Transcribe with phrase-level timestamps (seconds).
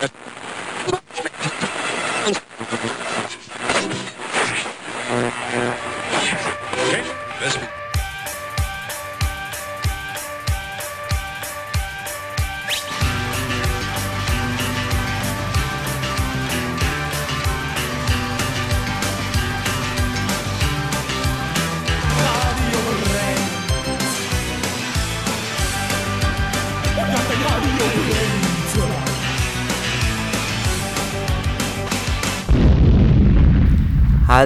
[0.00, 0.12] Thank
[2.98, 3.03] you.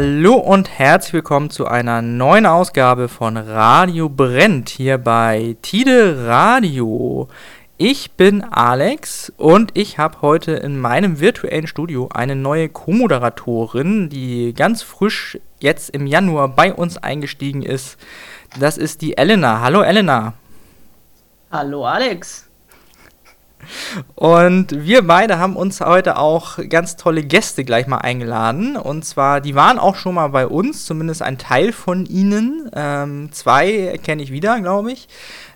[0.00, 7.26] Hallo und herzlich willkommen zu einer neuen Ausgabe von Radio Brennt hier bei Tide Radio.
[7.78, 14.54] Ich bin Alex und ich habe heute in meinem virtuellen Studio eine neue Co-Moderatorin, die
[14.54, 17.98] ganz frisch jetzt im Januar bei uns eingestiegen ist.
[18.60, 19.62] Das ist die Elena.
[19.62, 20.34] Hallo Elena.
[21.50, 22.47] Hallo Alex.
[24.14, 28.76] Und wir beide haben uns heute auch ganz tolle Gäste gleich mal eingeladen.
[28.76, 32.70] Und zwar, die waren auch schon mal bei uns, zumindest ein Teil von ihnen.
[32.74, 35.08] Ähm, zwei kenne ich wieder, glaube ich.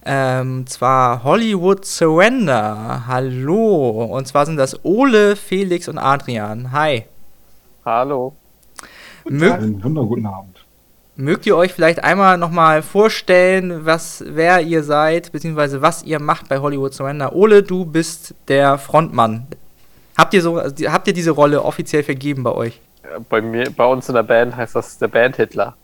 [0.04, 3.04] Ähm, zwar Hollywood Surrender.
[3.06, 4.04] Hallo.
[4.04, 6.72] Und zwar sind das Ole, Felix und Adrian.
[6.72, 7.04] Hi.
[7.84, 8.34] Hallo.
[9.24, 10.61] Guten, guten Abend.
[11.14, 16.48] Mögt ihr euch vielleicht einmal nochmal vorstellen, was, wer ihr seid, beziehungsweise was ihr macht
[16.48, 17.34] bei Hollywood Surrender?
[17.34, 19.46] Ole, du bist der Frontmann.
[20.16, 22.80] Habt ihr, so, habt ihr diese Rolle offiziell vergeben bei euch?
[23.28, 25.76] Bei, mir, bei uns in der Band heißt das der Band-Hitler.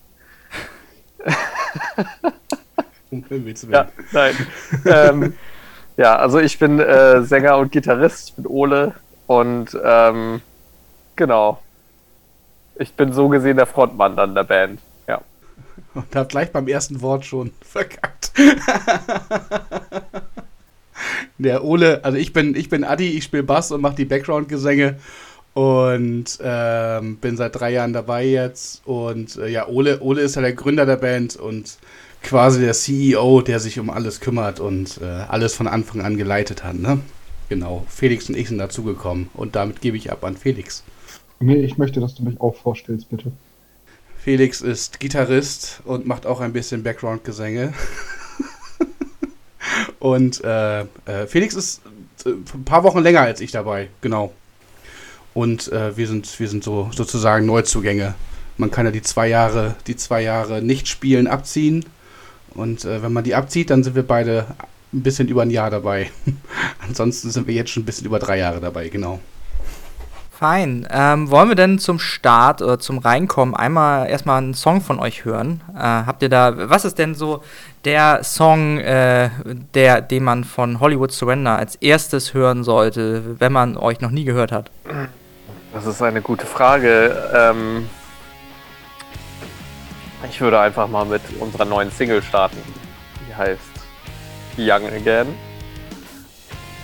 [3.71, 4.35] ja, nein.
[4.87, 5.35] ähm,
[5.99, 8.95] ja, also ich bin äh, Sänger und Gitarrist, ich bin Ole
[9.27, 10.41] und ähm,
[11.17, 11.63] genau.
[12.77, 14.81] Ich bin so gesehen der Frontmann dann der Band.
[15.99, 18.33] Und hat gleich beim ersten Wort schon verkackt.
[21.39, 24.97] Der Ole, also ich bin, ich bin Adi, ich spiele Bass und mache die Background-Gesänge
[25.55, 28.87] und ähm, bin seit drei Jahren dabei jetzt.
[28.87, 31.79] Und äh, ja, Ole, Ole ist ja der Gründer der Band und
[32.23, 36.65] quasi der CEO, der sich um alles kümmert und äh, alles von Anfang an geleitet
[36.65, 36.77] hat.
[36.77, 37.01] Ne?
[37.49, 40.85] Genau, Felix und ich sind dazugekommen und damit gebe ich ab an Felix.
[41.41, 43.33] Nee, ich möchte, dass du mich auch vorstellst, bitte.
[44.19, 47.73] Felix ist Gitarrist und macht auch ein bisschen Background-Gesänge.
[49.99, 51.83] und äh, äh, Felix ist
[52.27, 54.33] äh, ein paar Wochen länger als ich dabei, genau.
[55.35, 58.15] Und äh, wir sind, wir sind so sozusagen Neuzugänge.
[58.57, 61.85] Man kann ja die zwei Jahre, die zwei Jahre nicht spielen abziehen.
[62.55, 64.47] Und äh, wenn man die abzieht, dann sind wir beide
[64.93, 66.11] ein bisschen über ein Jahr dabei.
[66.87, 69.21] Ansonsten sind wir jetzt schon ein bisschen über drei Jahre dabei, genau.
[70.39, 70.87] Fein.
[70.93, 75.25] Ähm, wollen wir denn zum Start oder zum Reinkommen einmal erstmal einen Song von euch
[75.25, 75.63] hören?
[75.75, 77.43] Äh, habt ihr da, was ist denn so
[77.85, 79.31] der Song, äh,
[79.75, 84.23] der, den man von Hollywood Surrender als erstes hören sollte, wenn man euch noch nie
[84.23, 84.71] gehört hat?
[85.75, 87.17] Das ist eine gute Frage.
[87.35, 87.89] Ähm,
[90.31, 92.59] ich würde einfach mal mit unserer neuen Single starten.
[93.29, 93.61] Die heißt
[94.57, 95.48] Young Again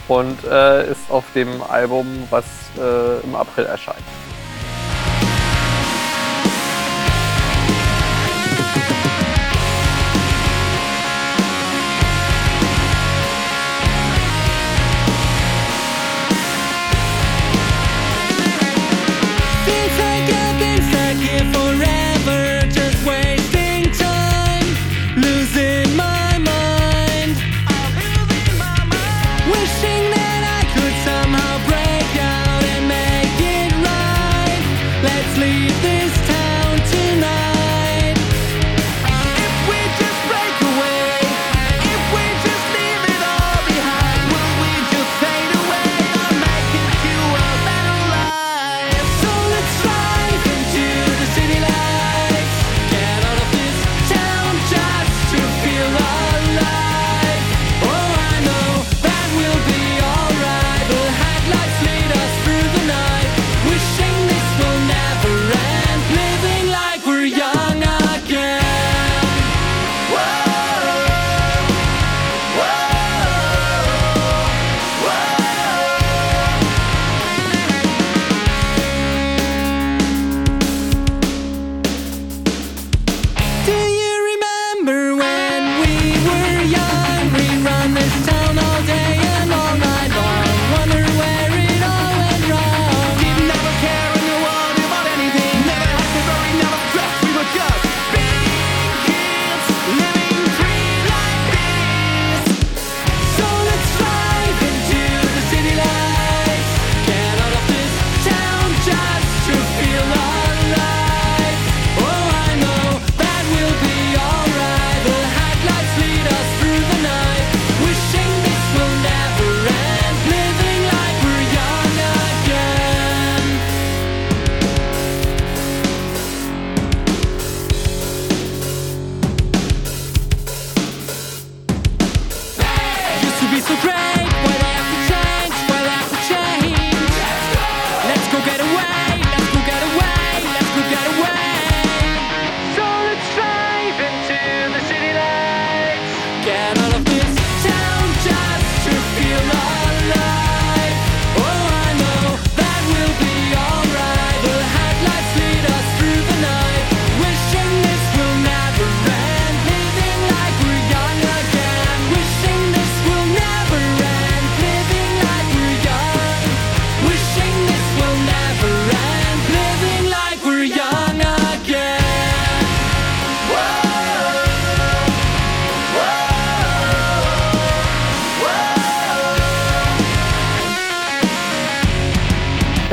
[0.08, 2.44] und äh, ist auf dem Album, was
[2.78, 4.04] äh, im April erscheint.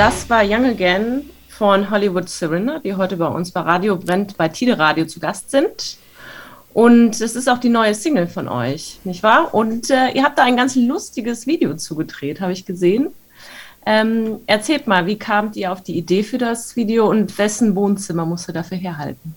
[0.03, 4.49] Das war Young Again von Hollywood Surrender, die heute bei uns bei Radio Brennt bei
[4.49, 5.97] Tide Radio zu Gast sind.
[6.73, 9.53] Und es ist auch die neue Single von euch, nicht wahr?
[9.53, 13.09] Und äh, ihr habt da ein ganz lustiges Video zugedreht, habe ich gesehen.
[13.85, 18.25] Ähm, erzählt mal, wie kamt ihr auf die Idee für das Video und wessen Wohnzimmer
[18.25, 19.35] musst du dafür herhalten?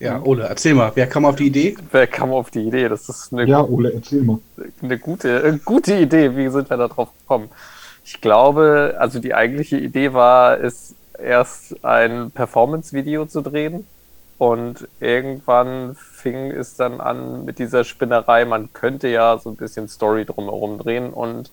[0.00, 1.76] Ja, Ole, erzähl mal, wer kam auf die Idee?
[1.92, 2.88] Wer kam auf die Idee?
[2.88, 4.38] Das ist eine, Ja, Ole, erzähl mal.
[4.80, 6.34] eine gute, äh, gute Idee.
[6.34, 7.50] Wie sind wir da drauf gekommen?
[8.04, 13.86] Ich glaube, also die eigentliche Idee war es, erst ein Performance-Video zu drehen.
[14.36, 18.44] Und irgendwann fing es dann an mit dieser Spinnerei.
[18.44, 21.12] Man könnte ja so ein bisschen Story drumherum drehen.
[21.12, 21.50] Und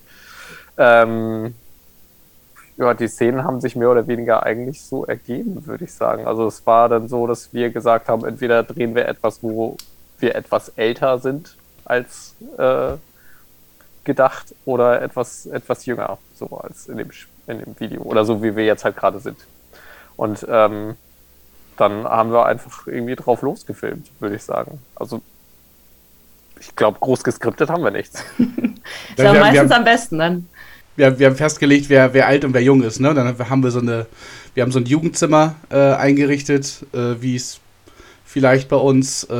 [0.76, 1.54] ähm,
[2.76, 6.26] ja, die Szenen haben sich mehr oder weniger eigentlich so ergeben, würde ich sagen.
[6.26, 9.76] Also es war dann so, dass wir gesagt haben, entweder drehen wir etwas, wo
[10.18, 12.94] wir etwas älter sind als äh,
[14.04, 17.10] gedacht oder etwas, etwas jünger, so als in dem,
[17.46, 18.02] in dem Video.
[18.02, 19.38] Oder so, wie wir jetzt halt gerade sind.
[20.16, 20.96] Und ähm,
[21.76, 24.78] dann haben wir einfach irgendwie drauf losgefilmt, würde ich sagen.
[24.94, 25.22] Also
[26.60, 28.22] ich glaube, groß geskriptet haben wir nichts.
[28.38, 30.48] Ist ja meistens wir- am besten dann.
[30.94, 33.00] Wir, wir haben festgelegt, wer, wer alt und wer jung ist.
[33.00, 33.14] Ne?
[33.14, 34.04] Dann haben wir so eine,
[34.52, 37.60] wir haben so ein Jugendzimmer äh, eingerichtet, äh, wie es
[38.26, 39.32] vielleicht bei uns äh,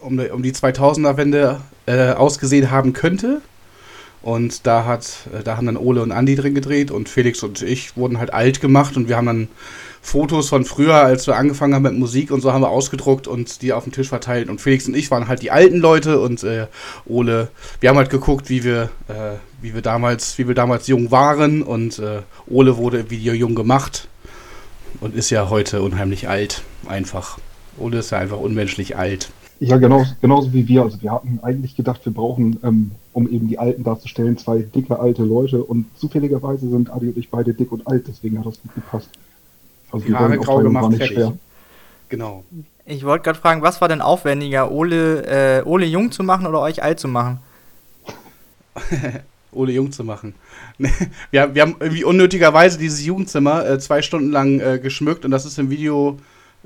[0.00, 3.40] um, die- um die 2000er-Wende äh, ausgesehen haben könnte.
[4.26, 7.62] Und da hat, äh, da haben dann Ole und Andi drin gedreht und Felix und
[7.62, 9.48] ich wurden halt alt gemacht und wir haben dann
[10.02, 13.62] Fotos von früher, als wir angefangen haben mit Musik und so haben wir ausgedruckt und
[13.62, 14.48] die auf den Tisch verteilt.
[14.48, 16.66] Und Felix und ich waren halt die alten Leute und äh,
[17.06, 21.12] Ole, wir haben halt geguckt, wie wir, äh, wie wir damals, wie wir damals jung
[21.12, 24.08] waren und äh, Ole wurde im Video jung gemacht
[25.00, 26.64] und ist ja heute unheimlich alt.
[26.88, 27.38] Einfach.
[27.78, 29.30] Ole ist ja einfach unmenschlich alt.
[29.60, 30.82] Ja, genau, genauso wie wir.
[30.82, 35.00] Also wir hatten eigentlich gedacht, wir brauchen, ähm, um eben die Alten darzustellen, zwei dicke
[35.00, 38.60] alte Leute und zufälligerweise sind Adi und ich beide dick und alt, deswegen hat das
[38.60, 39.08] gut gepasst.
[39.90, 41.14] Also Die Haare grau gemacht, fertig.
[41.14, 41.32] schwer.
[42.10, 42.44] Genau.
[42.84, 46.60] Ich wollte gerade fragen, was war denn aufwendiger, Ole, äh, Ole jung zu machen oder
[46.60, 47.38] euch alt zu machen?
[49.52, 50.34] Ole jung zu machen.
[51.30, 55.46] Wir, wir haben irgendwie unnötigerweise dieses Jugendzimmer äh, zwei Stunden lang äh, geschmückt und das
[55.46, 56.18] ist im Video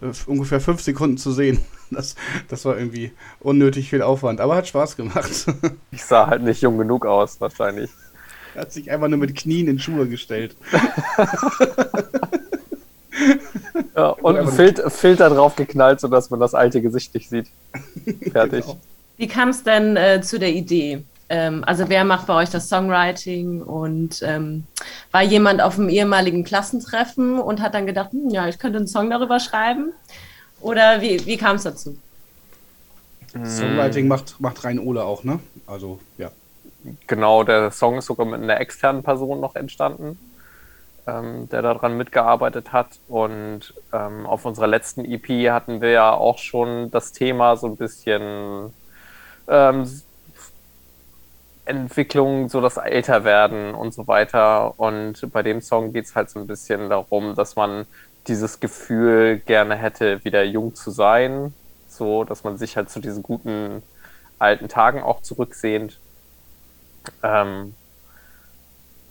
[0.03, 1.61] äh, ungefähr fünf Sekunden zu sehen.
[1.91, 2.15] Das,
[2.49, 5.31] das war irgendwie unnötig viel Aufwand, aber hat Spaß gemacht.
[5.93, 7.91] Ich sah halt nicht jung genug aus, wahrscheinlich.
[8.55, 10.57] Er hat sich einfach nur mit Knien in Schuhe gestellt.
[13.97, 17.49] Ja, und einen Fil Filter drauf geknallt, sodass man das alte Gesicht nicht sieht.
[18.33, 18.65] Fertig.
[18.65, 18.79] Genau.
[19.17, 21.05] Wie kam es denn äh, zu der Idee?
[21.29, 24.65] Ähm, also wer macht bei euch das Songwriting und ähm,
[25.13, 28.89] war jemand auf einem ehemaligen Klassentreffen und hat dann gedacht, hm, ja, ich könnte einen
[28.89, 29.93] Song darüber schreiben?
[30.61, 31.97] Oder wie, wie kam es dazu?
[33.45, 35.39] Songwriting macht, macht rein Ole auch, ne?
[35.67, 36.31] Also, ja.
[37.07, 40.19] Genau, der Song ist sogar mit einer externen Person noch entstanden,
[41.07, 42.99] ähm, der daran mitgearbeitet hat.
[43.09, 47.77] Und ähm, auf unserer letzten EP hatten wir ja auch schon das Thema so ein
[47.77, 48.73] bisschen
[49.47, 50.03] ähm,
[51.67, 54.79] Entwicklung, so das Älterwerden und so weiter.
[54.79, 57.87] Und bei dem Song geht es halt so ein bisschen darum, dass man
[58.27, 61.55] dieses Gefühl gerne hätte, wieder jung zu sein.
[61.89, 63.83] So, dass man sich halt zu diesen guten
[64.39, 65.99] alten Tagen auch zurücksehnt.
[67.23, 67.75] Ähm,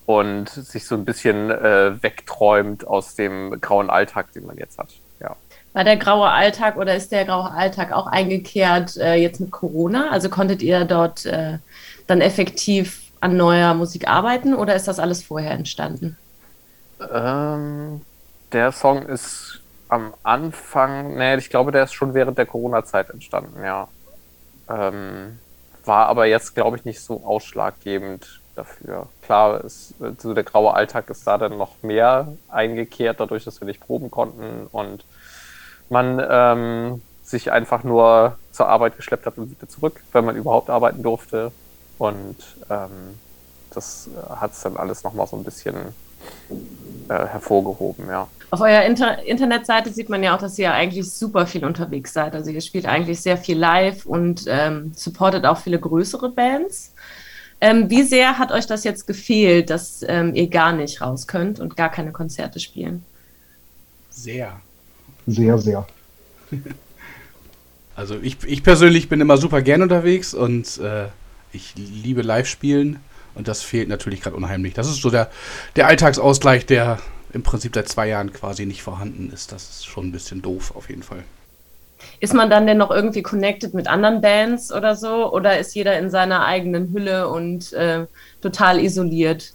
[0.06, 4.89] und sich so ein bisschen äh, wegträumt aus dem grauen Alltag, den man jetzt hat.
[5.20, 5.36] Ja.
[5.74, 10.10] War der graue Alltag oder ist der graue Alltag auch eingekehrt äh, jetzt mit Corona?
[10.10, 11.60] Also konntet ihr dort äh,
[12.08, 16.18] dann effektiv an neuer Musik arbeiten oder ist das alles vorher entstanden?
[17.13, 18.01] Ähm,
[18.51, 23.63] der Song ist am Anfang, nee, ich glaube, der ist schon während der Corona-Zeit entstanden,
[23.63, 23.88] ja.
[24.70, 25.39] Ähm,
[25.86, 29.08] war aber jetzt, glaube ich, nicht so ausschlaggebend dafür.
[29.24, 33.65] Klar, ist, so der graue Alltag ist da dann noch mehr eingekehrt, dadurch, dass wir
[33.65, 35.03] nicht proben konnten und
[35.89, 40.70] man ähm, sich einfach nur zur Arbeit geschleppt hat und wieder zurück, wenn man überhaupt
[40.70, 41.51] arbeiten durfte.
[41.98, 42.38] Und
[42.70, 43.20] ähm,
[43.74, 45.75] das hat es dann alles nochmal so ein bisschen
[47.10, 48.28] äh, hervorgehoben, ja.
[48.52, 52.34] Auf eurer Inter Internetseite sieht man ja auch, dass ihr eigentlich super viel unterwegs seid.
[52.34, 56.94] Also ihr spielt eigentlich sehr viel live und ähm, supportet auch viele größere Bands.
[57.62, 61.60] Ähm, wie sehr hat euch das jetzt gefehlt, dass ähm, ihr gar nicht raus könnt
[61.60, 63.04] und gar keine Konzerte spielen?
[64.10, 64.60] Sehr.
[65.28, 65.88] Sehr, sehr.
[67.96, 71.08] Also ich, ich persönlich bin immer super gern unterwegs und äh,
[71.52, 73.00] ich liebe Live-Spielen
[73.39, 74.74] und das fehlt natürlich gerade unheimlich.
[74.74, 75.29] Das ist so der,
[75.77, 77.00] der Alltagsausgleich, der
[77.31, 79.53] im Prinzip seit zwei Jahren quasi nicht vorhanden ist.
[79.53, 81.24] Das ist schon ein bisschen doof auf jeden Fall.
[82.19, 85.31] Ist man dann denn noch irgendwie connected mit anderen Bands oder so?
[85.31, 88.08] Oder ist jeder in seiner eigenen Hülle und äh,
[88.41, 89.53] total isoliert?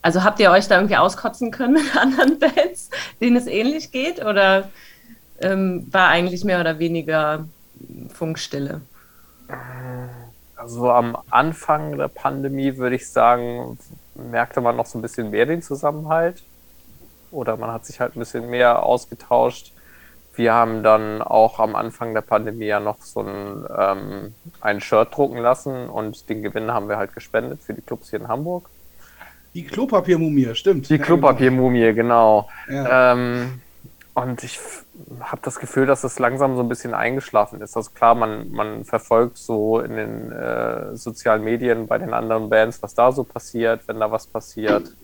[0.00, 2.88] Also habt ihr euch da irgendwie auskotzen können mit anderen Bands,
[3.20, 4.24] denen es ähnlich geht?
[4.24, 4.70] Oder
[5.42, 7.46] ähm, war eigentlich mehr oder weniger
[8.14, 8.80] Funkstille?
[10.56, 13.78] Also am Anfang der Pandemie würde ich sagen,
[14.14, 16.42] merkte man noch so ein bisschen mehr den Zusammenhalt.
[17.30, 19.72] Oder man hat sich halt ein bisschen mehr ausgetauscht.
[20.36, 25.16] Wir haben dann auch am Anfang der Pandemie ja noch so ein, ähm, ein Shirt
[25.16, 28.68] drucken lassen und den Gewinn haben wir halt gespendet für die Clubs hier in Hamburg.
[29.54, 30.88] Die Klopapiermumie, stimmt.
[30.88, 32.48] Die Klopapiermumie, genau.
[32.68, 33.12] Ja.
[33.12, 33.60] Ähm,
[34.14, 34.58] und ich
[35.20, 37.76] habe das Gefühl, dass es langsam so ein bisschen eingeschlafen ist.
[37.76, 42.82] Also klar, man, man verfolgt so in den äh, sozialen Medien bei den anderen Bands,
[42.82, 44.94] was da so passiert, wenn da was passiert.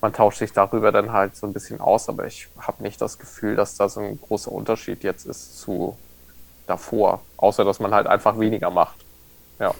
[0.00, 3.18] Man tauscht sich darüber dann halt so ein bisschen aus, aber ich habe nicht das
[3.18, 5.96] Gefühl, dass da so ein großer Unterschied jetzt ist zu
[6.66, 7.22] davor.
[7.36, 8.96] Außer, dass man halt einfach weniger macht.
[9.58, 9.72] Ja.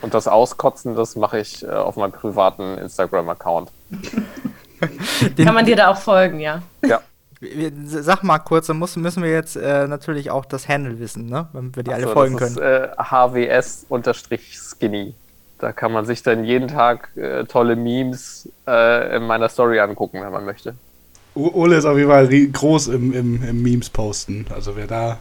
[0.00, 3.70] Und das Auskotzen, das mache ich äh, auf meinem privaten Instagram-Account.
[5.36, 6.62] Kann man dir da auch folgen, ja?
[6.84, 7.00] Ja.
[7.84, 11.48] Sag mal kurz, dann müssen wir jetzt äh, natürlich auch das Handle wissen, ne?
[11.52, 12.56] Wenn wir die alle folgen das können.
[12.56, 15.14] Ist, äh, HWS-Skinny.
[15.58, 20.20] Da kann man sich dann jeden Tag äh, tolle Memes äh, in meiner Story angucken,
[20.20, 20.74] wenn man möchte.
[21.34, 24.46] Ole ist auf jeden Fall groß im, im, im Memes posten.
[24.52, 25.18] Also wer da,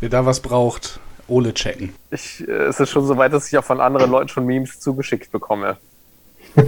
[0.00, 1.94] wer da was braucht, Ole checken.
[2.10, 4.78] Ich, äh, es ist schon so weit, dass ich auch von anderen Leuten schon Memes
[4.80, 5.78] zugeschickt bekomme.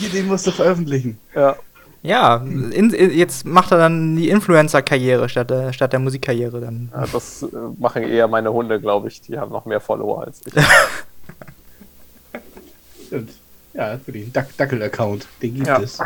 [0.00, 1.18] Hier, den musst du veröffentlichen.
[1.34, 1.56] Ja.
[2.02, 6.90] Ja, in, jetzt macht er dann die Influencer-Karriere statt, der, statt der Musikkarriere dann.
[6.94, 7.46] Ja, das äh,
[7.78, 9.20] machen eher meine Hunde, glaube ich.
[9.20, 10.54] Die haben noch mehr Follower als ich.
[13.06, 13.32] Stimmt.
[13.74, 15.78] Ja, für den Dackel-Account, den gibt ja.
[15.80, 15.98] es.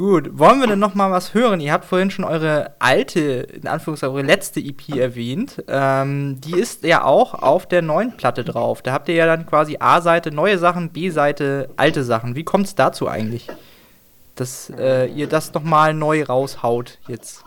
[0.00, 1.60] Gut, wollen wir denn noch mal was hören?
[1.60, 5.62] Ihr habt vorhin schon eure alte, in Anführungszeichen, eure letzte EP erwähnt.
[5.68, 8.80] Ähm, die ist ja auch auf der neuen Platte drauf.
[8.80, 12.34] Da habt ihr ja dann quasi A-Seite neue Sachen, B-Seite alte Sachen.
[12.34, 13.48] Wie kommt es dazu eigentlich,
[14.36, 17.44] dass äh, ihr das noch mal neu raushaut jetzt?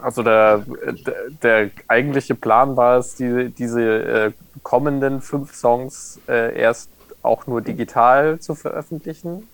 [0.00, 0.64] Also der,
[1.04, 6.88] der, der, eigentliche Plan war es, die, diese äh, kommenden fünf Songs äh, erst
[7.20, 9.46] auch nur digital zu veröffentlichen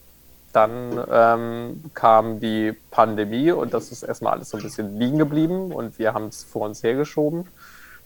[0.52, 5.72] dann ähm, kam die Pandemie und das ist erstmal alles so ein bisschen liegen geblieben
[5.72, 7.46] und wir haben es vor uns hergeschoben.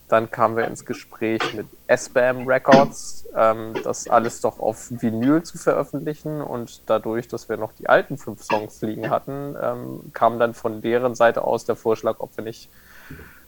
[0.08, 5.58] Dann kamen wir ins Gespräch mit SBAM Records, ähm, das alles doch auf Vinyl zu
[5.58, 10.54] veröffentlichen und dadurch, dass wir noch die alten fünf Songs liegen hatten, ähm, kam dann
[10.54, 12.70] von deren Seite aus der Vorschlag, ob wir nicht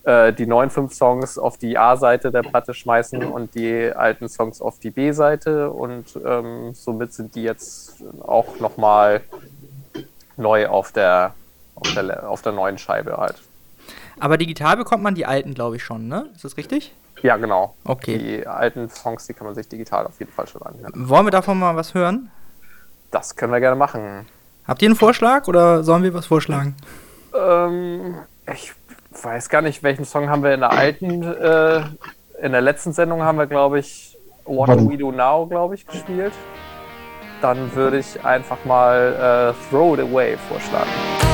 [0.09, 4.63] äh, die neuen fünf Songs auf die A-Seite der Platte schmeißen und die alten Songs
[4.63, 9.21] auf die B-Seite und ähm, somit sind die jetzt auch nochmal
[10.39, 11.35] neu auf der,
[11.75, 13.37] auf der, auf der neuen Scheibe halt.
[14.19, 16.31] Aber digital bekommt man die alten, glaube ich, schon, ne?
[16.35, 16.95] Ist das richtig?
[17.23, 17.75] Ja, genau.
[17.85, 18.17] Okay.
[18.17, 20.93] Die alten Songs, die kann man sich digital auf jeden Fall schon anhören.
[20.95, 22.31] Wollen wir davon mal was hören?
[23.11, 24.27] Das können wir gerne machen.
[24.67, 26.77] Habt ihr einen Vorschlag oder sollen wir was vorschlagen?
[27.35, 28.15] Ähm,
[28.55, 28.73] ich
[29.25, 31.81] weiß gar nicht, welchen Song haben wir in der alten, äh,
[32.43, 35.87] in der letzten Sendung haben wir, glaube ich, What Do We Do Now, glaube ich,
[35.87, 36.33] gespielt.
[37.43, 41.28] Dann würde ich einfach mal äh, Throw It Away vorschlagen.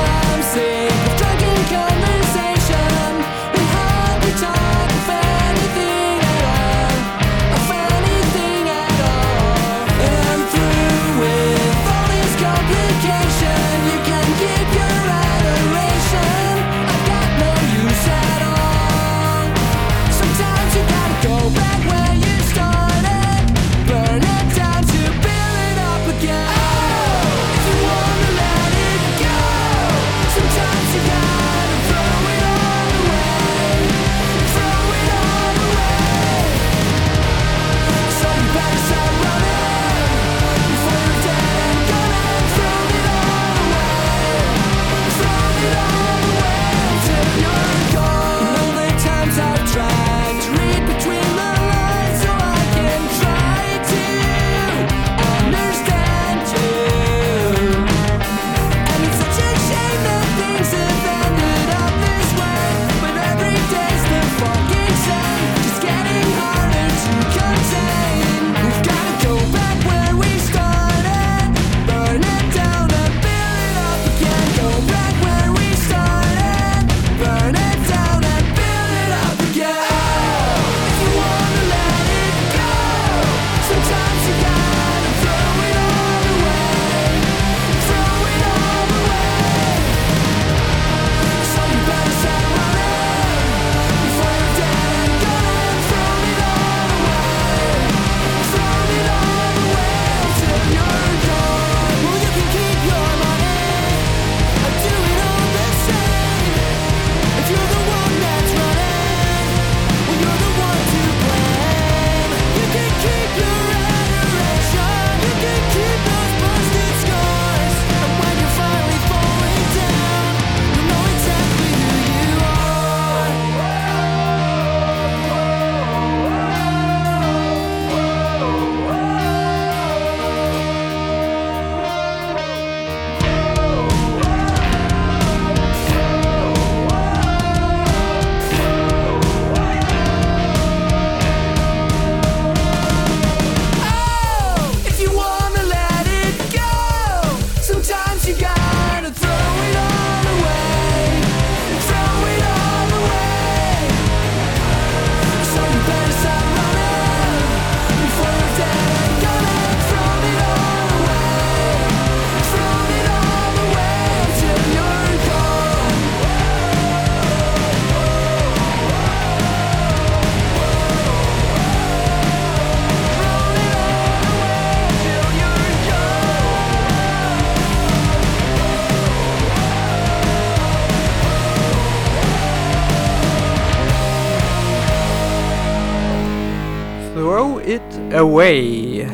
[188.15, 189.05] Away.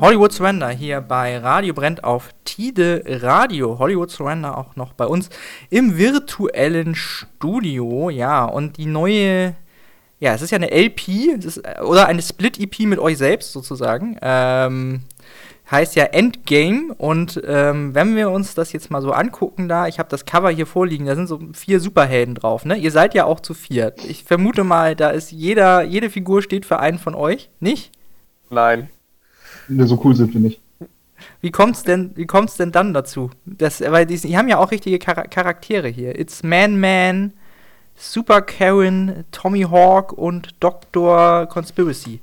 [0.00, 3.78] Hollywood Surrender hier bei Radio Brennt auf Tide Radio.
[3.78, 5.28] Hollywood Surrender auch noch bei uns
[5.68, 8.08] im virtuellen Studio.
[8.08, 9.54] Ja, und die neue,
[10.18, 11.08] ja, es ist ja eine LP
[11.44, 14.16] ist, oder eine Split-EP mit euch selbst sozusagen.
[14.22, 15.02] Ähm,
[15.70, 19.98] heißt ja Endgame und ähm, wenn wir uns das jetzt mal so angucken da, ich
[19.98, 22.76] habe das Cover hier vorliegen, da sind so vier Superhelden drauf, ne?
[22.76, 24.02] Ihr seid ja auch zu viert.
[24.04, 27.92] Ich vermute mal, da ist jeder, jede Figur steht für einen von euch, nicht?
[28.50, 28.88] Nein.
[29.68, 30.60] Ne, so cool sind wir nicht.
[31.40, 33.30] Wie kommt's denn, wie kommt's denn dann dazu?
[33.44, 36.18] Das, weil die, die haben ja auch richtige Char Charaktere hier.
[36.18, 37.32] It's Man Man,
[37.94, 41.46] Super Karen, Tommy Hawk und Dr.
[41.46, 42.20] Conspiracy.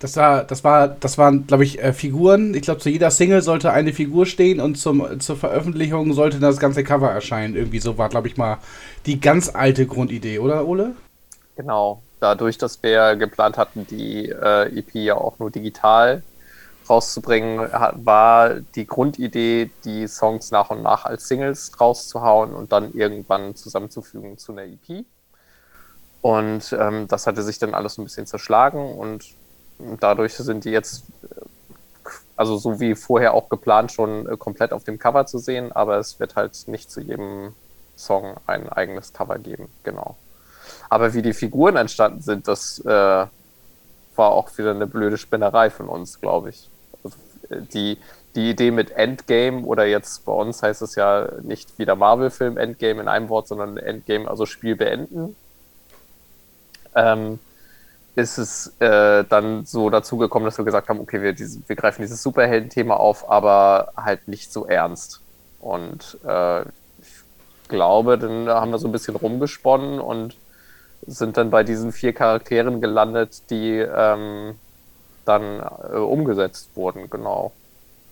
[0.00, 2.54] Das war, das war, das waren, glaube ich, äh, Figuren.
[2.54, 6.58] Ich glaube, zu jeder Single sollte eine Figur stehen und zum, zur Veröffentlichung sollte das
[6.58, 7.56] ganze Cover erscheinen.
[7.56, 8.58] Irgendwie so war, glaube ich, mal
[9.06, 10.94] die ganz alte Grundidee, oder, Ole?
[11.56, 12.00] Genau.
[12.20, 16.22] Dadurch, dass wir geplant hatten, die äh, EP ja auch nur digital
[16.88, 23.54] rauszubringen, war die Grundidee, die Songs nach und nach als Singles rauszuhauen und dann irgendwann
[23.54, 25.04] zusammenzufügen zu einer EP.
[26.20, 29.24] Und ähm, das hatte sich dann alles ein bisschen zerschlagen und
[30.00, 31.04] dadurch sind die jetzt,
[32.36, 35.98] also so wie vorher auch geplant, schon äh, komplett auf dem Cover zu sehen, aber
[35.98, 37.54] es wird halt nicht zu jedem
[37.96, 40.16] Song ein eigenes Cover geben, genau.
[40.88, 43.30] Aber wie die Figuren entstanden sind, das äh, war
[44.16, 46.68] auch wieder eine blöde Spinnerei von uns, glaube ich.
[47.04, 47.16] Also,
[47.50, 47.98] äh, die,
[48.34, 52.56] die Idee mit Endgame oder jetzt bei uns heißt es ja nicht wie der Marvel-Film
[52.56, 55.36] Endgame in einem Wort, sondern Endgame, also Spiel beenden.
[56.94, 57.38] Ähm,
[58.18, 61.76] ist es äh, dann so dazu gekommen, dass wir gesagt haben, okay, wir, diese, wir
[61.76, 65.20] greifen dieses Superhelden-Thema auf, aber halt nicht so ernst.
[65.60, 70.36] Und äh, ich glaube, dann haben wir so ein bisschen rumgesponnen und
[71.08, 74.54] sind dann bei diesen vier Charakteren gelandet, die ähm,
[75.24, 77.52] dann äh, umgesetzt wurden, genau.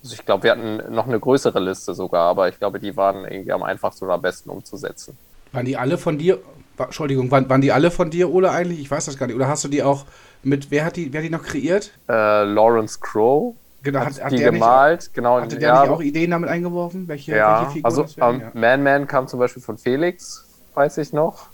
[0.03, 3.25] Also ich glaube, wir hatten noch eine größere Liste sogar, aber ich glaube, die waren
[3.25, 5.17] irgendwie am einfachsten oder am besten umzusetzen.
[5.51, 6.39] Waren die alle von dir?
[6.77, 8.79] Entschuldigung, waren, waren die alle von dir, Ole, eigentlich?
[8.79, 9.35] Ich weiß das gar nicht.
[9.35, 10.05] Oder hast du die auch
[10.43, 11.91] mit, wer hat die, wer hat die noch kreiert?
[12.07, 13.55] Äh, Lawrence Crow.
[13.81, 15.01] Genau, hat, hat die gemalt.
[15.01, 17.07] Nicht, genau, hatte der ja, nicht auch Ideen damit eingeworfen?
[17.07, 21.13] Welche, ja, welche Figuren also ähm, Man Man kam zum Beispiel von Felix, weiß ich
[21.13, 21.47] noch.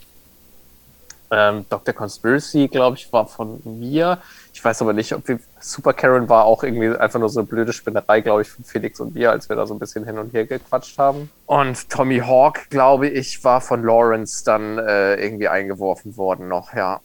[1.34, 1.94] Ähm, Dr.
[1.94, 4.18] Conspiracy, glaube ich, war von mir.
[4.52, 5.40] Ich weiß aber nicht, ob wir.
[5.58, 9.00] Super Karen war auch irgendwie einfach nur so eine blöde Spinnerei, glaube ich, von Felix
[9.00, 11.30] und mir, als wir da so ein bisschen hin und her gequatscht haben.
[11.46, 17.00] Und Tommy Hawk, glaube ich, war von Lawrence dann äh, irgendwie eingeworfen worden noch, ja.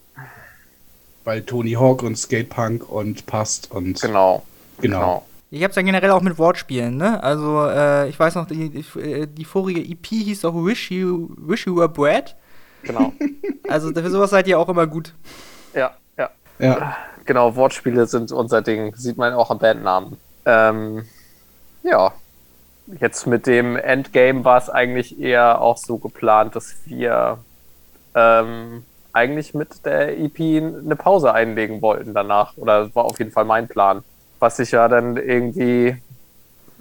[1.23, 4.01] Weil Tony Hawk und Skatepunk und passt und.
[4.01, 4.43] Genau.
[4.81, 4.99] Genau.
[4.99, 5.25] genau.
[5.51, 7.23] Ich hab's ja generell auch mit Wortspielen, ne?
[7.23, 11.65] Also, äh, ich weiß noch, die, die, die, vorige EP hieß doch Wish You, Wish
[11.65, 12.35] you Were Bread.
[12.83, 13.13] Genau.
[13.67, 15.13] Also, für sowas seid ihr auch immer gut.
[15.73, 16.29] Ja, ja.
[16.57, 16.97] Ja.
[17.25, 18.95] Genau, Wortspiele sind unser Ding.
[18.95, 20.17] Sieht man auch am Bandnamen.
[20.45, 21.05] Ähm,
[21.83, 22.13] ja.
[22.99, 27.37] Jetzt mit dem Endgame war es eigentlich eher auch so geplant, dass wir
[28.15, 32.57] ähm, eigentlich mit der EP eine Pause einlegen wollten danach.
[32.57, 34.03] Oder war auf jeden Fall mein Plan
[34.39, 35.95] was sich ja dann irgendwie,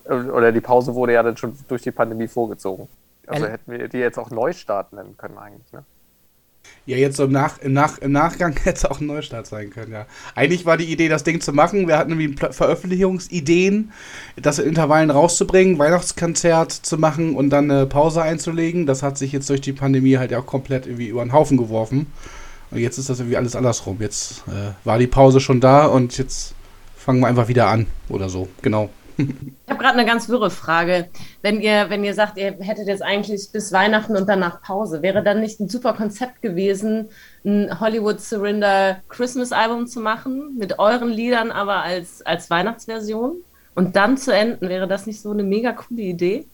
[0.06, 2.88] oder die Pause wurde ja dann schon durch die Pandemie vorgezogen.
[3.28, 3.50] Also ähm.
[3.50, 5.84] hätten wir die jetzt auch Neustart nennen können eigentlich, ne?
[6.86, 9.70] Ja, jetzt so im, Nach im, Nach im Nachgang hätte es auch ein Neustart sein
[9.70, 10.06] können, ja.
[10.34, 11.86] Eigentlich war die Idee, das Ding zu machen.
[11.86, 13.92] Wir hatten irgendwie Veröffentlichungsideen,
[14.36, 18.86] das in Intervallen rauszubringen, Weihnachtskonzert zu machen und dann eine Pause einzulegen.
[18.86, 22.12] Das hat sich jetzt durch die Pandemie halt auch komplett irgendwie über den Haufen geworfen.
[22.70, 23.98] Und jetzt ist das irgendwie alles andersrum.
[24.00, 26.54] Jetzt äh, war die Pause schon da und jetzt
[26.96, 28.48] fangen wir einfach wieder an oder so.
[28.62, 28.90] Genau.
[29.18, 31.08] Ich habe gerade eine ganz wirre Frage.
[31.42, 35.22] Wenn ihr, wenn ihr sagt, ihr hättet jetzt eigentlich bis Weihnachten und danach Pause, wäre
[35.24, 37.08] dann nicht ein super Konzept gewesen,
[37.44, 43.36] ein Hollywood Surrender Christmas Album zu machen, mit euren Liedern aber als, als Weihnachtsversion
[43.74, 44.68] und dann zu enden?
[44.68, 46.46] Wäre das nicht so eine mega coole Idee?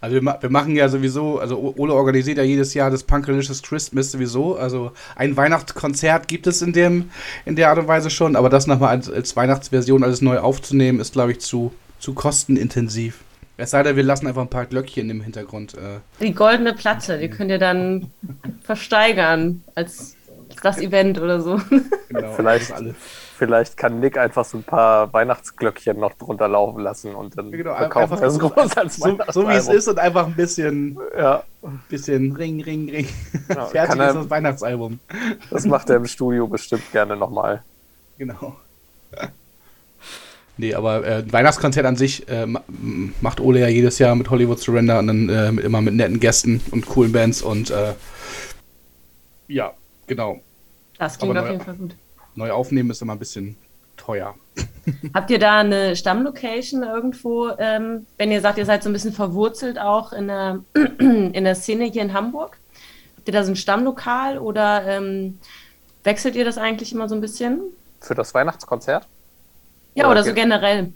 [0.00, 4.12] Also wir, wir, machen ja sowieso, also Ole organisiert ja jedes Jahr das Punkalicious Christmas
[4.12, 4.56] sowieso.
[4.56, 7.10] Also ein Weihnachtskonzert gibt es in, dem,
[7.46, 11.00] in der Art und Weise schon, aber das nochmal als, als Weihnachtsversion alles neu aufzunehmen,
[11.00, 11.72] ist, glaube ich, zu,
[12.04, 13.24] zu kostenintensiv.
[13.56, 15.74] Es sei denn, wir lassen einfach ein paar Glöckchen im Hintergrund.
[15.74, 16.00] Äh.
[16.20, 18.12] Die goldene Platte, die könnt ihr dann
[18.62, 20.14] versteigern als
[20.62, 21.60] das Event oder so.
[22.08, 22.94] Genau, Vielleicht alles
[23.36, 27.74] vielleicht kann Nick einfach so ein paar Weihnachtsglöckchen noch drunter laufen lassen und dann genau,
[27.74, 31.42] verkauft er es groß als so, so wie es ist und einfach ein bisschen, ja.
[31.88, 33.08] bisschen Ring, Ring, Ring.
[33.48, 35.00] Ja, Fertig er, ist das Weihnachtsalbum.
[35.50, 37.64] Das macht er im Studio bestimmt gerne nochmal.
[38.16, 38.56] Genau.
[40.56, 42.46] Nee, aber äh, Weihnachtskonzert an sich äh,
[43.20, 46.60] macht Ole ja jedes Jahr mit Hollywood Surrender und dann äh, immer mit netten Gästen
[46.70, 47.94] und coolen Bands und äh,
[49.48, 49.72] ja,
[50.06, 50.40] genau.
[50.98, 51.96] Das klingt auf jeden Fall gut
[52.34, 53.56] neu aufnehmen ist immer ein bisschen,
[53.96, 54.34] teuer.
[55.14, 59.12] Habt ihr da eine Stammlocation irgendwo, ähm, wenn ihr sagt, ihr seid so ein bisschen
[59.12, 60.60] verwurzelt auch in der,
[60.98, 62.58] in der Szene hier in Hamburg?
[63.16, 65.38] Habt ihr da so ein Stammlokal oder ähm,
[66.02, 67.60] wechselt ihr das eigentlich immer so ein bisschen?
[68.00, 69.06] Für das Weihnachtskonzert?
[69.94, 70.92] Ja, oder, oder so generell.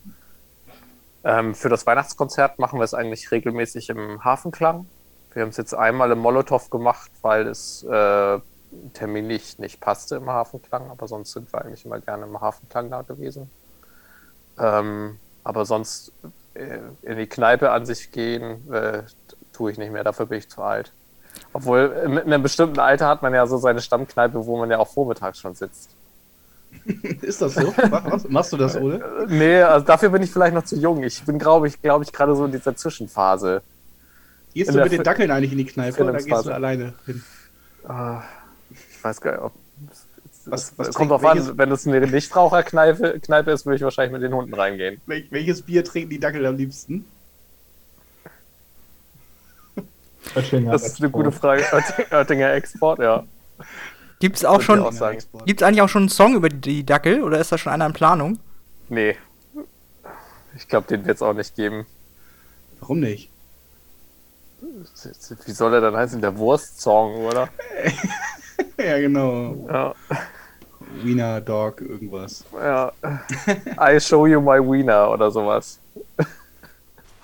[1.25, 4.87] Ähm, für das Weihnachtskonzert machen wir es eigentlich regelmäßig im Hafenklang.
[5.35, 8.39] Wir haben es jetzt einmal im Molotow gemacht, weil es äh,
[8.95, 13.03] terminlich nicht passte im Hafenklang, aber sonst sind wir eigentlich immer gerne im Hafenklang da
[13.03, 13.51] gewesen.
[14.59, 16.13] Ähm, aber sonst
[16.55, 19.03] äh, in die Kneipe an sich gehen, äh,
[19.53, 20.93] tue ich nicht mehr, dafür bin ich zu alt.
[21.53, 24.89] Obwohl, in einem bestimmten Alter hat man ja so seine Stammkneipe, wo man ja auch
[24.89, 25.91] vormittags schon sitzt.
[27.23, 27.75] Ist das so?
[27.77, 29.27] Was, machst du das, Ole?
[29.29, 31.03] Nee, also dafür bin ich vielleicht noch zu jung.
[31.03, 33.63] Ich bin, glaube ich, glaube ich, gerade so in dieser Zwischenphase.
[34.55, 37.23] Gehst in du mit den Dackeln eigentlich in die Kneipe oder gehst du alleine hin?
[37.89, 38.21] Uh,
[38.71, 39.53] ich weiß gar nicht, ob.
[40.47, 44.23] Was, was kommt drauf an, wenn es eine Nichtraucherkneipe Kneipe ist, würde ich wahrscheinlich mit
[44.23, 44.99] den Hunden reingehen.
[45.07, 47.05] welches Bier trinken die Dackel am liebsten?
[50.35, 51.65] das ist eine gute Frage.
[52.11, 53.25] Oettinger Export, ja.
[54.21, 54.83] Gibt es auch schon.
[55.47, 57.87] Gibt es eigentlich auch schon einen Song über die Dackel oder ist da schon einer
[57.87, 58.39] in Planung?
[58.89, 59.17] Nee.
[60.57, 61.87] Ich glaube, den wird es auch nicht geben.
[62.81, 63.31] Warum nicht?
[64.61, 66.21] Wie soll er dann heißen?
[66.21, 67.49] Der Wurst-Song, oder?
[68.79, 69.67] ja, genau.
[69.69, 69.95] Ja.
[71.03, 72.45] Wiener Dog, irgendwas.
[72.55, 72.93] Ja.
[73.81, 75.79] I show you my Wiener oder sowas.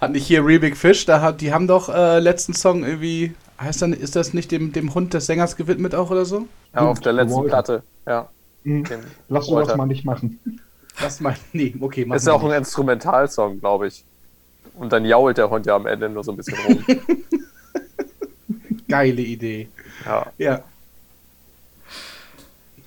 [0.01, 3.35] Hat nicht hier Real Big Fish, da hat, die haben doch äh, letzten Song irgendwie,
[3.61, 6.47] heißt dann, ist das nicht dem, dem Hund des Sängers gewidmet auch oder so?
[6.75, 7.49] Ja, auf der letzten Walter.
[7.49, 8.29] Platte, ja.
[8.65, 8.85] Mhm.
[9.29, 10.41] Lass uns das mal nicht machen.
[11.01, 12.53] Lass mal, nee, okay, mach Ist ja auch nicht.
[12.53, 14.05] ein Instrumentalsong, glaube ich.
[14.75, 16.85] Und dann jault der Hund ja am Ende nur so ein bisschen rum.
[18.89, 19.69] Geile Idee.
[20.05, 20.27] Ja.
[20.39, 20.61] Ja.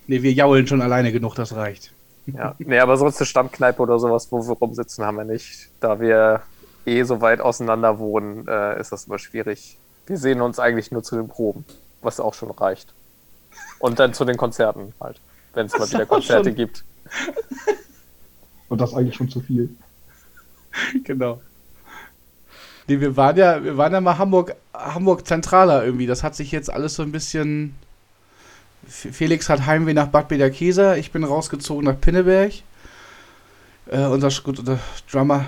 [0.08, 1.92] Nee, wir jaulen schon alleine genug, das reicht.
[2.28, 5.70] Ja, nee, aber sonst eine Stammkneipe oder sowas, wo wir rumsitzen, haben wir nicht.
[5.80, 6.42] Da wir
[6.86, 9.78] eh so weit auseinander wohnen, äh, ist das immer schwierig.
[10.08, 11.66] Wir sehen uns eigentlich nur zu den Proben,
[12.02, 12.94] was auch schon reicht.
[13.80, 15.20] Und dann zu den Konzerten halt,
[15.54, 16.56] wenn es mal wieder Konzerte schon.
[16.56, 16.84] gibt.
[18.70, 19.70] Und das eigentlich schon zu viel.
[21.04, 21.42] Genau.
[22.88, 26.08] Nee, wir waren ja, wir waren ja mal Hamburg, Hamburg Zentraler irgendwie.
[26.08, 27.76] Das hat sich jetzt alles so ein bisschen.
[28.88, 32.54] Felix hat Heimweh nach Bad Bederkesa, ich bin rausgezogen nach Pinneberg.
[33.88, 34.80] Äh, unser, unser
[35.12, 35.46] Drummer,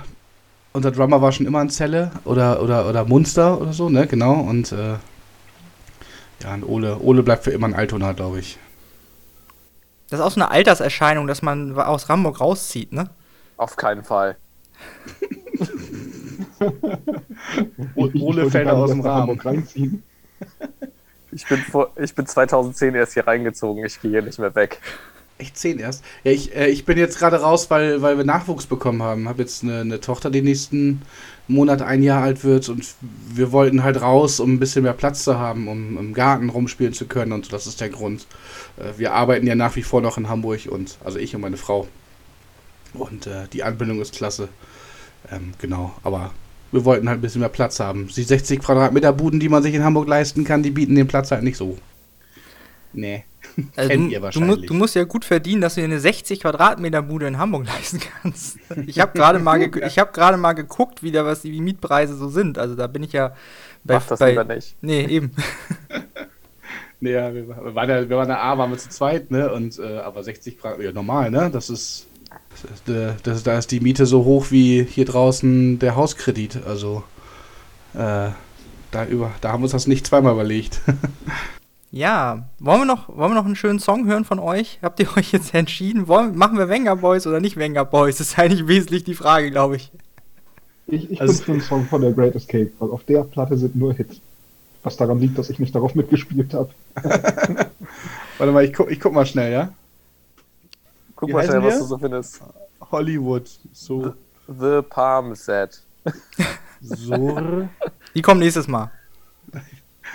[0.74, 4.34] unser Drummer war schon immer in Zelle oder, oder, oder Munster oder so, ne, genau.
[4.34, 4.96] Und äh,
[6.44, 8.58] ja, und Ole, Ole bleibt für immer ein Altona, glaube ich.
[10.10, 13.10] Das ist auch so eine Alterserscheinung, dass man aus Hamburg rauszieht, ne?
[13.58, 14.38] Auf keinen Fall.
[17.96, 20.04] Ole fällt aus dem Rahmen.
[21.32, 24.82] Ich bin, vor, ich bin 2010 erst hier reingezogen, ich gehe hier nicht mehr weg.
[25.40, 26.04] Echt 10 erst?
[26.26, 29.30] Ja, ich, äh, ich bin jetzt gerade raus, weil, weil wir Nachwuchs bekommen haben.
[29.30, 31.02] Habe jetzt eine, eine Tochter, die nächsten
[31.48, 35.24] Monat ein Jahr alt wird und wir wollten halt raus, um ein bisschen mehr Platz
[35.24, 38.28] zu haben, um im Garten rumspielen zu können und das ist der Grund.
[38.78, 41.58] Äh, wir arbeiten ja nach wie vor noch in Hamburg und also ich und meine
[41.58, 41.88] Frau.
[42.94, 44.50] Und äh, die Anbindung ist klasse.
[45.32, 46.32] Ähm, genau, aber
[46.72, 48.08] wir wollten halt ein bisschen mehr Platz haben.
[48.08, 51.32] Die 60 Quadratmeter Buden, die man sich in Hamburg leisten kann, die bieten den Platz
[51.32, 51.78] halt nicht so.
[52.94, 53.24] Nee.
[53.76, 54.62] Also Kennt du, ihr wahrscheinlich.
[54.62, 57.66] Du, du, musst ja gut verdienen, dass du dir eine 60 Quadratmeter Bude in Hamburg
[57.80, 58.58] leisten kannst.
[58.86, 62.58] Ich habe gerade mal, hab mal geguckt, wie, da was die Mietpreise so sind.
[62.58, 63.36] Also da bin ich ja
[63.84, 63.96] bei.
[63.96, 64.76] Mach das bei, lieber nicht.
[64.82, 65.32] Nee, eben.
[67.00, 69.52] nee, ja, wir waren ja, wir waren ja A, waren wir zu zweit, ne?
[69.52, 71.50] Und, äh, aber 60 Grad, ja, normal, ne?
[71.52, 72.08] Das ist,
[72.86, 76.60] das, das, da ist die Miete so hoch wie hier draußen der Hauskredit.
[76.66, 77.04] Also,
[77.94, 78.30] äh,
[78.92, 80.82] da, über, da haben wir uns das nicht zweimal überlegt.
[81.92, 84.80] Ja, wollen wir, noch, wollen wir noch einen schönen Song hören von euch?
[84.82, 86.08] Habt ihr euch jetzt entschieden?
[86.08, 88.18] Wollen, machen wir Wenger Boys oder nicht Wenger Boys?
[88.18, 89.92] Das ist eigentlich wesentlich die Frage, glaube ich.
[90.88, 93.58] Ich, ich also, bin für einen Song von der Great Escape, weil auf der Platte
[93.58, 94.22] sind nur Hits.
[94.82, 96.70] Was daran liegt, dass ich nicht darauf mitgespielt habe.
[98.38, 99.74] Warte mal, ich guck, ich guck mal schnell, ja?
[101.16, 102.42] Guck Wie mal schnell, was du so findest.
[102.92, 104.04] Hollywood, so.
[104.04, 105.82] The, the Palm Set.
[106.82, 107.68] so.
[108.16, 108.90] Die kommen nächstes Mal.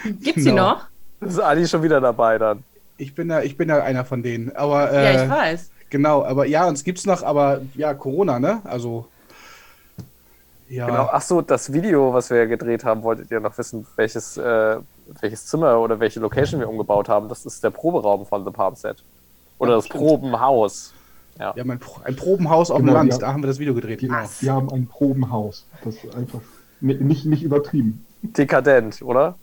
[0.03, 0.51] Gibt's genau.
[0.51, 0.87] die noch?
[1.25, 2.65] Ist Adi schon wieder dabei dann?
[2.97, 4.55] Ich bin da, ich bin da einer von denen.
[4.55, 5.71] Aber, äh, ja, ich weiß.
[5.91, 8.61] Genau, aber ja, uns gibt's noch, aber ja, Corona, ne?
[8.65, 9.07] Also.
[10.69, 10.87] Ja.
[10.87, 14.77] Genau, ach so, das Video, was wir gedreht haben, wolltet ihr noch wissen, welches, äh,
[15.21, 17.29] welches Zimmer oder welche Location wir umgebaut haben.
[17.29, 19.05] Das ist der Proberaum von The Palm Set.
[19.59, 20.03] Oder ja, das stimmt.
[20.03, 20.95] Probenhaus.
[21.39, 23.19] Ja, ja mein, ein Probenhaus auf genau, dem Land, ja.
[23.19, 24.01] da haben wir das Video gedreht.
[24.01, 24.17] Genau.
[24.41, 25.67] Wir haben ein Probenhaus.
[25.85, 26.41] Das ist einfach
[26.81, 28.05] nicht, nicht übertrieben.
[28.23, 29.37] Dekadent, oder?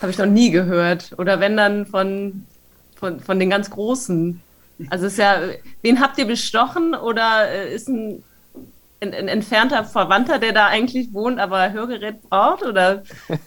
[0.00, 1.12] Habe ich noch nie gehört.
[1.18, 2.44] Oder wenn dann von,
[2.96, 4.40] von, von den ganz Großen.
[4.90, 5.40] Also ist ja,
[5.82, 8.24] wen habt ihr bestochen oder äh, ist ein,
[9.00, 12.64] ein, ein, entfernter Verwandter, der da eigentlich wohnt, aber Hörgerät braucht?
[12.64, 13.04] Oder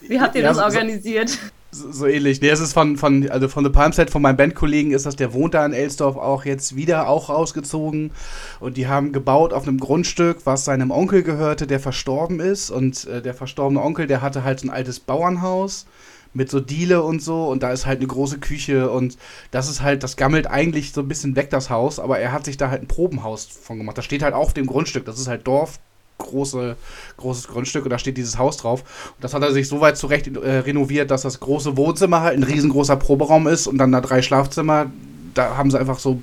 [0.08, 1.38] wie habt ihr ja, das organisiert?
[1.70, 2.40] So, so, ähnlich.
[2.40, 5.34] Nee, es ist von, von, also von The Palmset, von meinem Bandkollegen ist das, der
[5.34, 8.10] wohnt da in Elsdorf auch jetzt wieder auch rausgezogen.
[8.58, 12.70] Und die haben gebaut auf einem Grundstück, was seinem Onkel gehörte, der verstorben ist.
[12.70, 15.84] Und äh, der verstorbene Onkel, der hatte halt so ein altes Bauernhaus
[16.38, 19.18] mit so Diele und so und da ist halt eine große Küche und
[19.50, 22.44] das ist halt, das gammelt eigentlich so ein bisschen weg, das Haus, aber er hat
[22.44, 23.98] sich da halt ein Probenhaus von gemacht.
[23.98, 25.80] Das steht halt auf dem Grundstück, das ist halt Dorf,
[26.18, 26.76] große,
[27.16, 28.82] großes Grundstück und da steht dieses Haus drauf.
[29.16, 32.38] Und das hat er sich so weit zurecht äh, renoviert, dass das große Wohnzimmer halt
[32.38, 34.86] ein riesengroßer Proberaum ist und dann da drei Schlafzimmer.
[35.34, 36.22] Da haben sie einfach so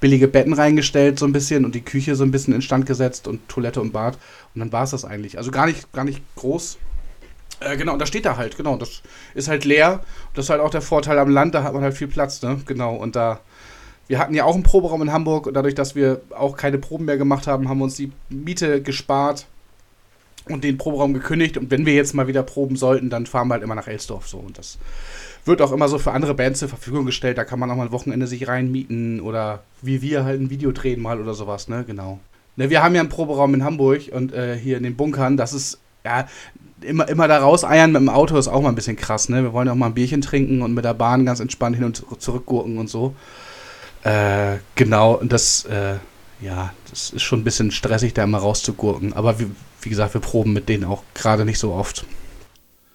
[0.00, 3.48] billige Betten reingestellt, so ein bisschen, und die Küche so ein bisschen instand gesetzt und
[3.48, 4.18] Toilette und Bad.
[4.54, 5.38] Und dann war es das eigentlich.
[5.38, 6.76] Also gar nicht, gar nicht groß.
[7.64, 8.76] Äh, genau, und da steht er halt, genau.
[8.76, 9.02] Das
[9.34, 10.00] ist halt leer.
[10.34, 12.60] Das ist halt auch der Vorteil am Land, da hat man halt viel Platz, ne?
[12.66, 12.94] Genau.
[12.94, 13.40] Und da,
[14.08, 17.06] wir hatten ja auch einen Proberaum in Hamburg und dadurch, dass wir auch keine Proben
[17.06, 19.46] mehr gemacht haben, haben wir uns die Miete gespart
[20.48, 21.56] und den Proberaum gekündigt.
[21.56, 24.28] Und wenn wir jetzt mal wieder proben sollten, dann fahren wir halt immer nach Elsdorf
[24.28, 24.38] so.
[24.38, 24.78] Und das
[25.44, 27.38] wird auch immer so für andere Bands zur Verfügung gestellt.
[27.38, 30.72] Da kann man auch mal ein Wochenende sich reinmieten oder wie wir halt ein Video
[30.72, 31.84] drehen mal oder sowas, ne?
[31.86, 32.20] Genau.
[32.56, 35.36] Ne, wir haben ja einen Proberaum in Hamburg und äh, hier in den Bunkern.
[35.36, 36.28] Das ist, ja,
[36.84, 39.42] immer, immer da rauseiern mit dem Auto ist auch mal ein bisschen krass, ne?
[39.42, 41.84] Wir wollen ja auch mal ein Bierchen trinken und mit der Bahn ganz entspannt hin
[41.84, 43.14] und zurück gurken und so.
[44.02, 45.96] Äh, genau, und das, äh,
[46.40, 49.12] ja, das ist schon ein bisschen stressig, da immer rauszugurken.
[49.14, 49.46] Aber wie,
[49.80, 52.04] wie gesagt, wir proben mit denen auch gerade nicht so oft.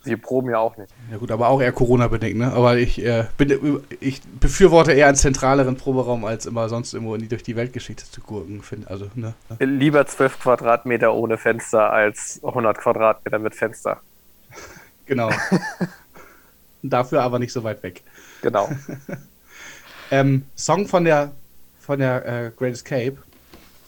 [0.04, 0.92] Wir proben ja auch nicht.
[1.12, 2.54] Ja gut, aber auch eher Corona-bedingt, ne?
[2.54, 7.22] Aber ich, äh, bin, ich befürworte eher einen zentraleren Proberaum, als immer sonst irgendwo in
[7.22, 8.62] die, durch die Weltgeschichte zu gurken.
[8.62, 9.34] Find, also, ne?
[9.60, 14.00] Lieber 12 Quadratmeter ohne Fenster als 100 Quadratmeter mit Fenster.
[15.06, 15.30] genau.
[16.82, 18.04] Dafür aber nicht so weit weg.
[18.42, 18.70] Genau.
[20.12, 21.34] ähm, Song von der,
[21.80, 23.18] von der äh, Great Escape.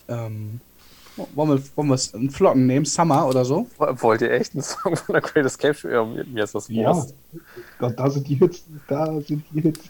[0.09, 0.59] Ähm,
[1.35, 2.85] wollen wir, wollen wir einen flotten nehmen?
[2.85, 3.67] Summer oder so?
[3.77, 6.33] Wollt ihr echt einen Song von der Great Escape spielen?
[6.33, 7.05] Mir ist das Ja,
[7.79, 8.63] da, da, sind die Hits.
[8.87, 9.81] Da sind die Hits.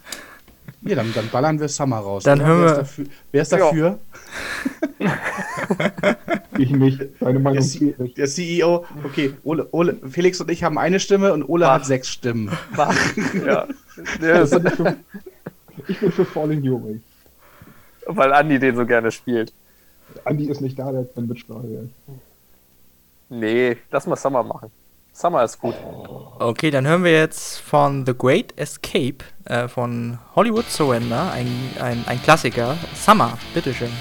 [0.82, 2.24] Ja, dann, dann ballern wir Summer raus.
[2.24, 3.98] Dann hören wer, ist wer ist dafür?
[6.58, 7.00] ich nicht.
[7.20, 7.64] Deine Meinung
[7.98, 8.84] der, der CEO.
[9.04, 11.74] Okay, Ole, Ole, Felix und ich haben eine Stimme und Ole Bach.
[11.74, 12.50] hat sechs Stimmen.
[12.76, 12.96] Bach.
[13.46, 13.66] ja.
[14.20, 14.42] ja
[15.88, 17.00] ich bin für Falling Way.
[18.06, 19.52] Weil Andi den so gerne spielt.
[20.24, 21.88] Andi ist nicht da, der hat keine Mitsprache.
[23.28, 24.70] Nee, lass mal Summer machen.
[25.12, 25.74] Summer ist gut.
[26.38, 31.48] Okay, dann hören wir jetzt von The Great Escape äh, von Hollywood Surrender, ein,
[31.80, 32.76] ein, ein Klassiker.
[32.94, 33.92] Summer, bitteschön.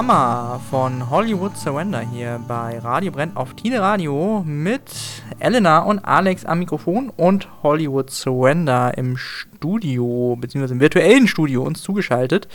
[0.00, 4.80] Summer von Hollywood Surrender hier bei Radio Brennt auf Tine Radio mit
[5.38, 11.82] Elena und Alex am Mikrofon und Hollywood Surrender im Studio, beziehungsweise im virtuellen Studio uns
[11.82, 12.48] zugeschaltet.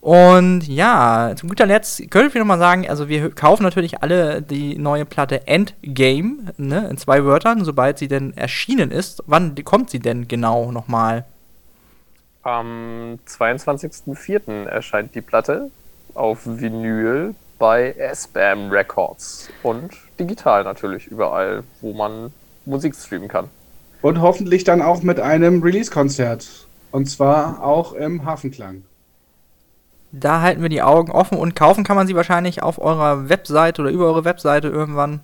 [0.00, 4.78] Und ja, zu guter Letzt könnte ich nochmal sagen, also wir kaufen natürlich alle die
[4.78, 9.24] neue Platte Endgame, ne, in zwei Wörtern, sobald sie denn erschienen ist.
[9.26, 11.24] Wann kommt sie denn genau nochmal?
[12.44, 14.66] Am 22.04.
[14.66, 15.72] erscheint die Platte
[16.16, 22.32] auf Vinyl bei S-Bam Records und digital natürlich überall, wo man
[22.64, 23.48] Musik streamen kann.
[24.02, 26.66] Und hoffentlich dann auch mit einem Release-Konzert.
[26.92, 28.84] Und zwar auch im Hafenklang.
[30.12, 33.82] Da halten wir die Augen offen und kaufen kann man sie wahrscheinlich auf eurer Webseite
[33.82, 35.20] oder über eure Webseite irgendwann.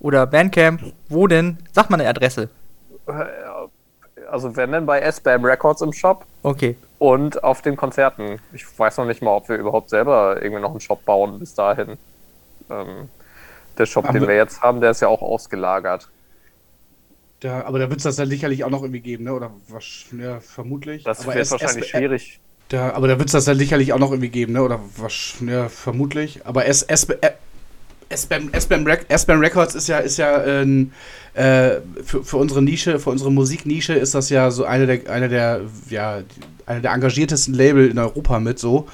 [0.00, 0.92] Oder Bandcamp.
[1.08, 1.58] Wo denn?
[1.72, 2.50] Sag mal eine Adresse.
[4.32, 6.24] Also wenn denn bei S-Bam Records im Shop.
[6.42, 6.74] Okay.
[6.98, 8.40] Und auf den Konzerten.
[8.54, 11.54] Ich weiß noch nicht mal, ob wir überhaupt selber irgendwie noch einen Shop bauen bis
[11.54, 11.98] dahin.
[12.70, 13.10] Ähm,
[13.76, 16.08] der Shop, aber den wir jetzt haben, der ist ja auch ausgelagert.
[17.40, 19.34] Da, aber da wird es das dann sicherlich auch noch irgendwie geben, ne?
[19.34, 20.06] Oder was?
[20.18, 21.04] Ja, vermutlich.
[21.04, 22.40] Das aber wird wahrscheinlich schwierig.
[22.70, 24.62] Da, aber da wird es das dann sicherlich auch noch irgendwie geben, ne?
[24.62, 25.34] Oder was?
[25.46, 26.46] Ja, vermutlich.
[26.46, 27.06] Aber S, S,
[28.12, 30.92] S-Bam Records ist ja, ist ja ähm,
[31.34, 35.28] äh, für, für unsere Nische, für unsere Musiknische ist das ja so eine der, eine
[35.28, 36.22] der, ja,
[36.66, 38.88] eine der engagiertesten Label in Europa mit so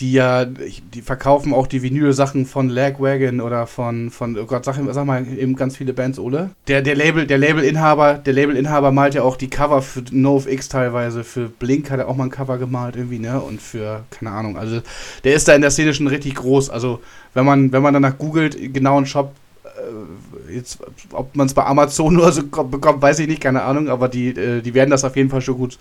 [0.00, 4.76] die ja, die verkaufen auch die Vinyl-Sachen von Lagwagon oder von, von, oh Gott, sag,
[4.90, 6.50] sag mal eben ganz viele Bands, Ole.
[6.68, 11.24] Der, der Label, der Labelinhaber, der Labelinhaber malt ja auch die Cover für NoFX teilweise.
[11.24, 13.40] Für Blink hat er auch mal ein Cover gemalt irgendwie, ne?
[13.40, 14.80] Und für, keine Ahnung, also
[15.24, 16.70] der ist da in der Szene schon richtig groß.
[16.70, 17.00] Also,
[17.34, 19.32] wenn man, wenn man danach googelt, genau einen Shop,
[19.64, 20.78] äh, jetzt,
[21.12, 24.28] ob man es bei Amazon oder so bekommt, weiß ich nicht, keine Ahnung, aber die,
[24.28, 25.78] äh, die werden das auf jeden Fall schon gut,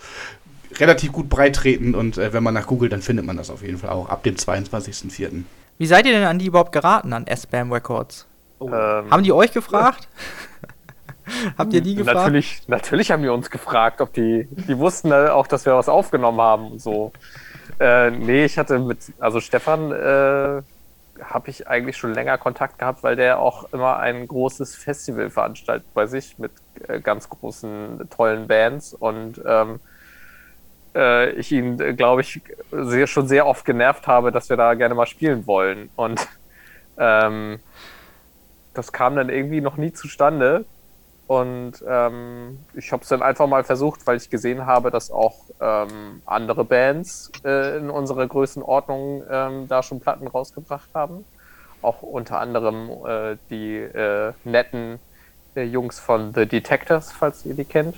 [0.75, 3.61] relativ gut breit treten und äh, wenn man nach googelt, dann findet man das auf
[3.61, 5.43] jeden Fall auch ab dem 22.04.
[5.77, 8.25] Wie seid ihr denn an die überhaupt geraten, an S-Bam Records?
[8.59, 8.67] Oh.
[8.67, 10.07] Ähm, haben die euch gefragt?
[11.57, 12.17] Habt ihr die gefragt?
[12.17, 16.39] Natürlich, natürlich haben die uns gefragt, ob die, die wussten auch, dass wir was aufgenommen
[16.39, 17.11] haben und so.
[17.79, 20.61] Äh, nee, ich hatte mit, also Stefan äh,
[21.21, 25.87] habe ich eigentlich schon länger Kontakt gehabt, weil der auch immer ein großes Festival veranstaltet
[25.93, 26.51] bei sich mit
[26.87, 29.79] äh, ganz großen, tollen Bands und ähm,
[30.95, 34.73] äh, ich ihn, äh, glaube ich, sehr, schon sehr oft genervt habe, dass wir da
[34.73, 35.89] gerne mal spielen wollen.
[35.95, 36.27] Und
[36.97, 37.59] ähm,
[38.73, 40.65] das kam dann irgendwie noch nie zustande.
[41.27, 45.35] Und ähm, ich habe es dann einfach mal versucht, weil ich gesehen habe, dass auch
[45.59, 51.25] ähm, andere Bands äh, in unserer Größenordnung ähm, da schon Platten rausgebracht haben.
[51.81, 54.99] Auch unter anderem äh, die äh, netten
[55.55, 57.95] äh, Jungs von The Detectors, falls ihr die kennt.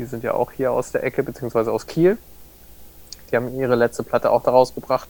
[0.00, 2.16] Die sind ja auch hier aus der Ecke, beziehungsweise aus Kiel.
[3.30, 5.08] Die haben ihre letzte Platte auch daraus gebracht.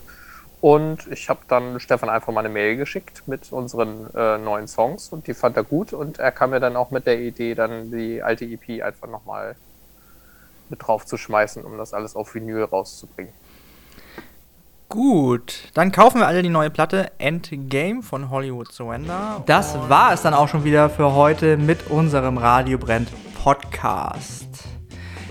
[0.60, 5.08] Und ich habe dann Stefan einfach mal eine Mail geschickt mit unseren äh, neuen Songs
[5.10, 7.90] und die fand er gut und er kam mir dann auch mit der Idee, dann
[7.90, 9.54] die alte EP einfach nochmal
[10.68, 13.32] mit drauf zu schmeißen, um das alles auf Vinyl rauszubringen.
[14.90, 19.42] Gut, dann kaufen wir alle die neue Platte Endgame von Hollywood Surrender.
[19.46, 23.08] Das war es dann auch schon wieder für heute mit unserem Radio Brennt
[23.42, 24.79] Podcast.